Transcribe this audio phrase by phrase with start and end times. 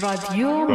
[0.00, 0.66] رادیو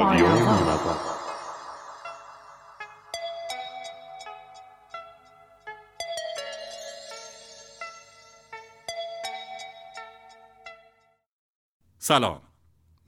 [12.00, 12.42] سلام.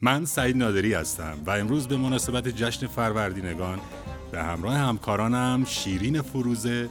[0.01, 3.79] من سعید نادری هستم و امروز به مناسبت جشن فروردینگان
[4.31, 6.89] به همراه همکارانم شیرین فروزه،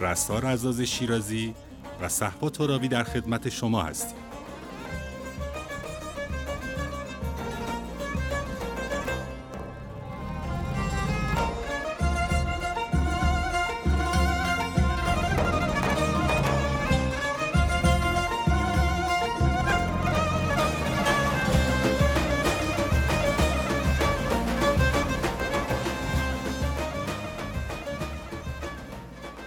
[0.00, 1.54] رستار عزاز شیرازی
[2.00, 4.21] و صحبا ترابی در خدمت شما هستیم.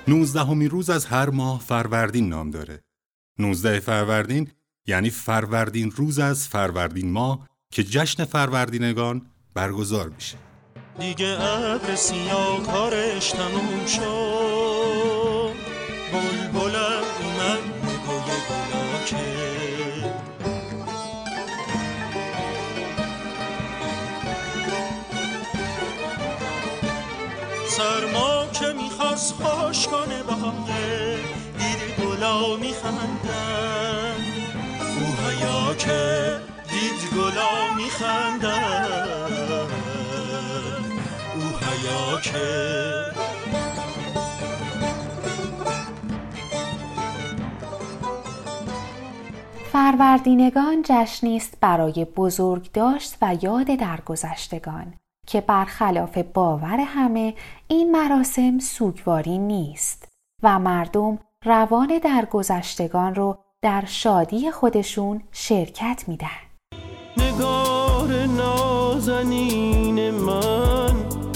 [0.08, 2.84] 19 همین روز از هر ماه فروردین نام داره.
[3.40, 4.52] 19 فروردین
[4.88, 9.22] یعنی فروردین روز از فروردین ماه که جشن فروردینگان
[9.54, 10.38] برگزار میشه.
[11.00, 15.56] دیگه ابر سیاه کارش تموم شد
[16.14, 18.36] بلبلم اومد نگوی
[27.78, 28.74] سرما که
[29.16, 31.18] می‌خواست خوش کنه بهاره
[31.58, 34.16] دید گلا میخندن
[34.80, 36.38] کوهیا که
[36.70, 39.30] دید گلا میخندن
[41.36, 42.76] او هیا که
[49.72, 54.94] فروردینگان جشنی است برای بزرگ داشت و یاد درگذشتگان.
[55.26, 57.34] که برخلاف باور همه
[57.68, 60.08] این مراسم سوگواری نیست
[60.44, 66.28] و مردم روان درگذشتگان رو در شادی خودشون شرکت میدن.
[67.18, 70.94] نگار نازنین من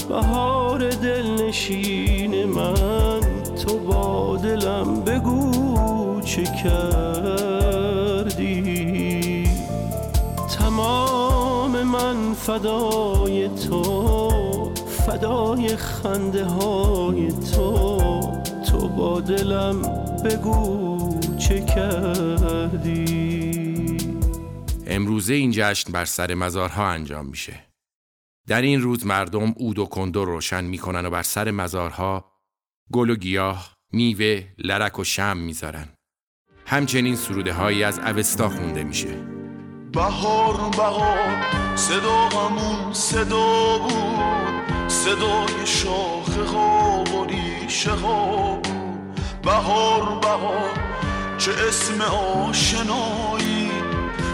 [0.08, 3.20] بهار دلنشین من
[3.64, 7.09] تو با دلم بگو چه کردی؟
[12.46, 14.74] فدای تو
[15.06, 18.00] فدای خنده های تو
[18.70, 19.82] تو با دلم
[20.24, 23.00] بگو چه کردی
[24.86, 27.66] امروزه این جشن بر سر مزارها انجام میشه.
[28.48, 32.32] در این روز مردم عود و کندو روشن می‌کنن و بر سر مزارها
[32.92, 35.88] گل و گیاه، میوه، لرک و شم می‌ذارن.
[36.66, 39.39] همچنین سروده هایی از اوستا خونده میشه.
[39.92, 44.88] بهار بهار صدا غمون صدا بود.
[44.88, 49.20] صدای شاخه ها و ریشه ها بود.
[49.42, 50.70] بهار بهار
[51.38, 53.70] چه اسم آشنایی.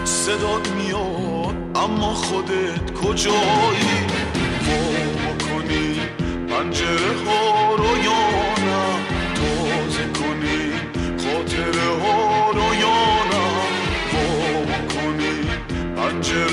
[0.05, 4.07] صدات میاد اما خودت کجایی؟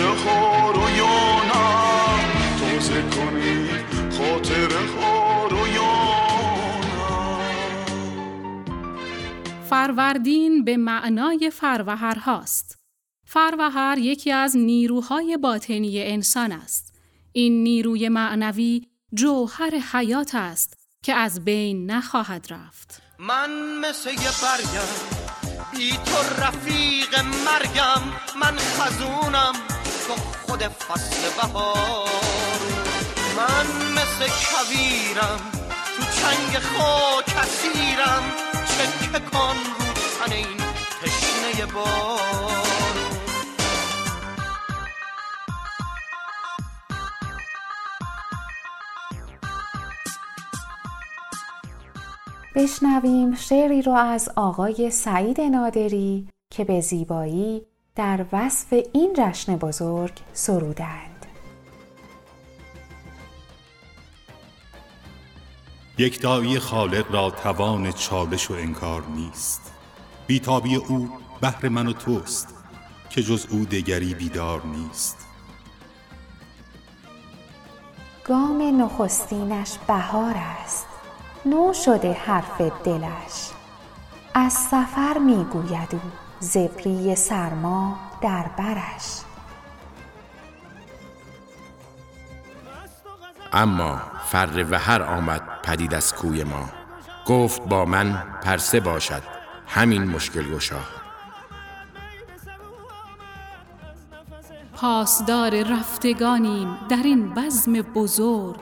[0.06, 1.64] رو یا نه
[2.60, 3.68] تازه کنی
[4.10, 6.24] خاطره ها رو یا نه
[9.70, 12.78] فروردین به معنای فروهر هاست.
[13.26, 16.94] فروهر یکی از نیروهای باطنی انسان است.
[17.32, 23.02] این نیروی معنوی جوهر حیات است که از بین نخواهد رفت.
[23.18, 23.50] من
[23.80, 25.24] مثل یه برگم
[25.76, 28.02] بی تو رفیق مرگم
[28.40, 29.52] من خزونم
[30.06, 30.14] تو
[30.46, 32.08] خود فصل بهار.
[33.36, 35.40] من مثل کویرم
[35.96, 38.22] تو چنگ خاک اسیرم.
[38.52, 40.56] چکه کن رو تن این
[41.02, 42.64] تشنه بار.
[52.54, 57.66] بشنویم شعری رو از آقای سعید نادری که به زیبایی
[57.96, 61.26] در وصف این جشن بزرگ سرودند.
[65.98, 69.72] یک دایی خالق را توان چالش و انکار نیست.
[70.26, 71.10] بیتابی او
[71.40, 72.54] بهر من و توست
[73.10, 75.26] که جز او دگری بیدار نیست.
[78.24, 80.86] گام نخستینش بهار است
[81.46, 83.50] نو شده حرف دلش.
[84.34, 89.20] از سفر می‌گوید او زبری سرما در برش.
[93.52, 96.68] اما فر و هر آمد پدید از کوی ما.
[97.26, 99.22] گفت با من پرسه باشد
[99.66, 100.80] همین مشکل گشا.
[104.74, 108.60] پاسدار رفتگانیم در این بزم بزرگ.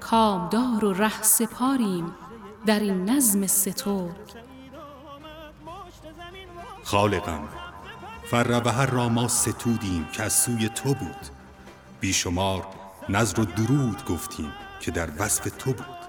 [0.00, 2.14] کامدار و ره سپاریم
[2.66, 4.51] در این نظم سترگ.
[6.92, 7.48] خالقم
[8.30, 11.26] فروهر را ما ستودیم که از سوی تو بود.
[12.00, 12.66] بیشمار
[13.08, 16.01] نظر و درود گفتیم که در وصف تو بود.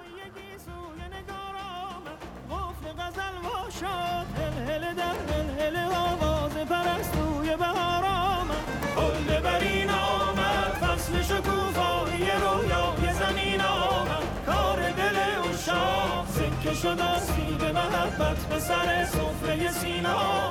[17.44, 20.50] به محبت به سر سفره سینا